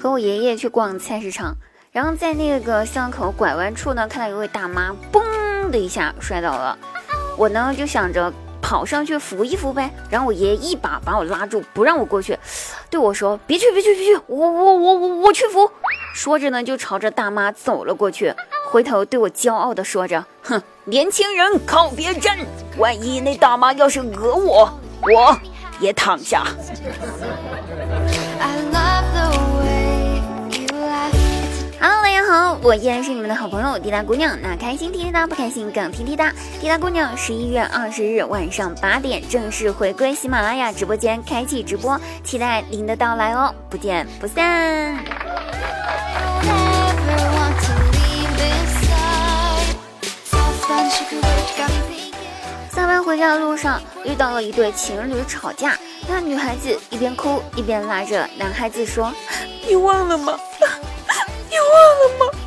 [0.00, 1.56] 和我爷爷去逛菜市场，
[1.90, 6.78] 然后在那个巷口拐弯处呢，看到一位大妈，嘣的一下摔倒了。
[7.36, 12.38] 我呢就想着跑上去扶一扶呗，然后我爷爷一把把我拉住，不让我过去，
[12.88, 15.68] 对我说：“别去，别去，别去，我我我我我去扶。”
[16.14, 18.32] 说着呢，就朝着大妈走了过去，
[18.70, 22.38] 回头对我骄傲的说着：“哼，年轻人靠别站，
[22.76, 25.38] 万一那大妈要是讹我，我
[25.80, 26.44] 也躺下。”
[32.30, 34.38] 好，我依然是你们的好朋友滴答姑娘。
[34.42, 36.30] 那开心滴滴答，不开心更听滴答。
[36.60, 44.94] 滴答姑娘十一月二十日晚上八点正式回归喜马拉雅直播间，开启直播，期待您的到来哦，不见不散。
[52.70, 59.10] 下班回家的路上遇到了一对情侣吵架，那女孩子一边哭一边拉着男孩子说
[59.66, 60.38] ：“你忘了吗？”
[61.58, 62.38] 你忘了吗？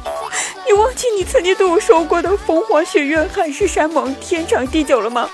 [0.65, 5.29] 你忘记你曾经对我说过的风花雪月、海誓山盟、天长地久了吗？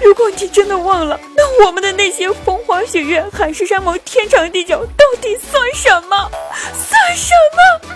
[0.00, 6.30] 如果你真的忘了，那我们的那些风花雪月、海誓山盟、天长地久到底算什么？
[6.72, 7.94] 算什么？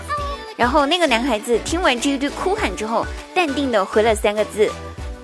[0.55, 4.71] 然后那个男孩子听完这一堆哭喊之后，淡定的回了三个字：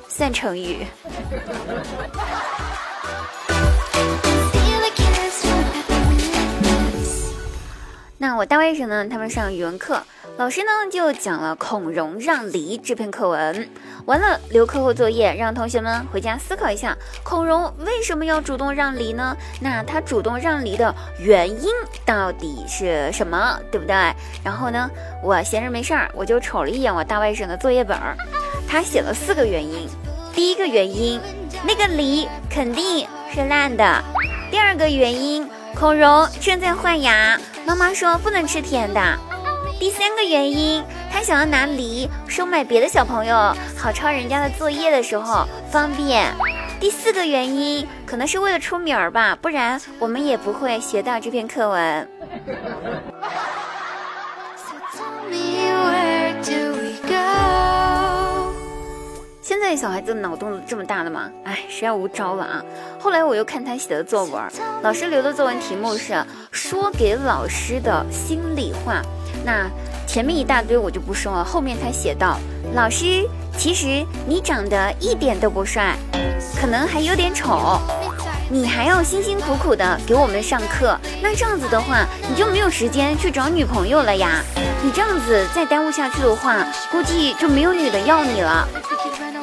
[0.07, 0.85] 算成语。
[8.39, 9.05] 我大外甥呢？
[9.05, 10.01] 他们上语文课，
[10.37, 13.69] 老师呢就讲了《孔融让梨》这篇课文。
[14.05, 19.35] 完了，留课后作业，让同学们回家思考一下，孔融为什么要主动让梨呢？
[19.59, 21.69] 那他主动让梨的原因
[22.05, 23.59] 到底是什么？
[23.69, 23.93] 对不对？
[24.41, 24.89] 然后呢，
[25.21, 28.15] 我闲着没事儿，我就瞅了一眼我大外甥的作业本儿，
[28.65, 29.85] 他写了四个原因。
[30.33, 31.19] 第一个原因，
[31.67, 34.01] 那个梨肯定是烂的。
[34.49, 35.45] 第二个原因。
[35.75, 38.99] 孔融正在换牙，妈妈说不能吃甜的。
[39.79, 46.33] 第三个原因，他想要拿梨收买别的小朋友，好抄人家的作业的时候方便。
[46.79, 52.09] 第四个原因，可能是为了出名儿吧，不然我们也不会学到这篇课文。
[59.49, 61.27] 现在小孩子脑洞这么大的吗？
[61.43, 62.63] 哎，实在无招了啊！
[62.99, 64.43] 后来我又看他写的作文，
[64.83, 69.01] 老师留的作文题目是说给老师的心里话。
[69.43, 69.67] 那
[70.05, 72.37] 前面一大堆我就不说了，后面他写道：
[72.75, 73.27] 老师，
[73.57, 75.95] 其实你长得一点都不帅，
[76.61, 77.81] 可能还有点丑，
[78.51, 84.43] 你还要辛辛苦苦的给我们上课，那这样子的话，你就没有时间去找女朋友了呀！
[84.83, 88.67] 你这样子再耽误下去的话，估计就没有女的要你了。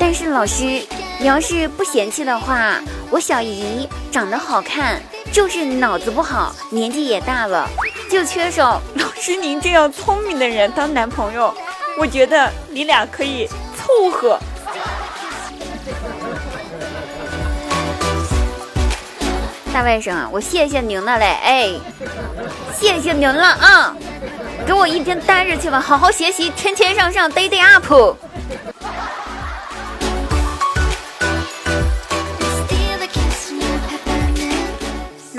[0.08, 0.62] 但是老师，
[1.18, 2.80] 你要是不嫌弃的话，
[3.10, 5.02] 我小姨长得好看，
[5.32, 7.68] 就是脑子不好，年纪也大了，
[8.08, 11.52] 就缺少老师您这样聪明的人当男朋友。
[11.98, 14.38] 我觉得你俩可以凑合。
[19.74, 21.70] 大外甥啊，我谢谢您了嘞，哎，
[22.78, 23.96] 谢谢您了啊，
[24.64, 28.16] 给我一边待着去吧，好好学习，天天向上，day day up。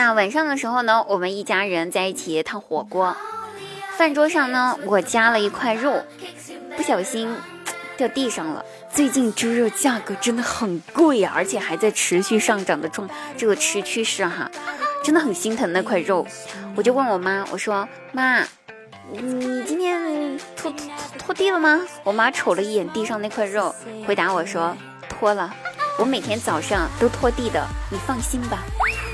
[0.07, 3.13] 那晚上的时候呢，我们一家人在一起烫火锅。
[3.97, 6.01] 饭桌上呢，我夹了一块肉，
[6.77, 7.35] 不小心
[7.97, 8.63] 掉地上了。
[8.89, 14.49] 最近猪肉价格真的很贵啊，而且还在持续上涨的状这个持趋势哈，
[15.03, 16.25] 真的很心疼那块肉。
[16.77, 18.39] 我就问我妈，我说妈，
[19.11, 20.89] 你今天拖拖
[21.19, 21.81] 拖地了吗？
[22.05, 23.75] 我妈瞅了一眼地上那块肉，
[24.07, 24.73] 回答我说
[25.09, 25.53] 拖了，
[25.99, 28.63] 我每天早上都拖地的，你放心吧。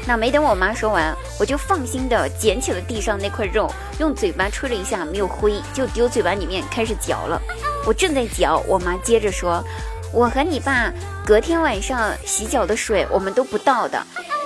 [0.05, 7.41] 那没等我妈说完，我就放心的捡起了地上那块肉，用嘴巴吹了一下，没有灰，就丢嘴巴里面开始嚼了。
[7.85, 9.63] 我正在嚼，我妈接着说
[10.13, 10.91] ：“我和你爸
[11.25, 14.01] 隔天晚上洗脚的水我们都不倒的，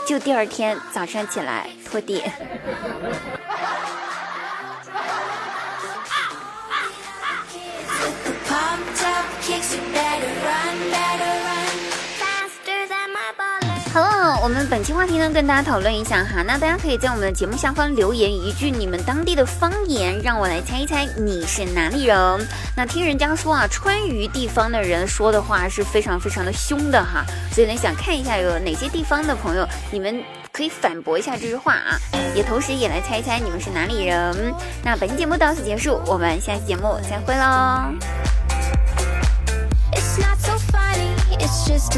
[0.07, 2.24] 就第二天早上起来拖地。”
[14.42, 22.48] 我们本期话题呢跟大家讨论一下哈那大家可以在我们的节目下方留言一句你们当地的方言让我来猜一猜你是哪里人。
[22.75, 31.98] 那听人家说啊川渝地方的人说的话是非常非常的凶的哈所以呢想看一下有哪些地方的朋友你们可以反驳一下这句话啊
[32.36, 34.54] 也同时也来猜一猜你们是哪里人。
[34.84, 37.92] 那本期节目到此结束我们下期节目再会喽
[39.94, 41.92] it's not so funny it's just